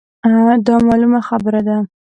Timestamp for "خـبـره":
1.27-1.61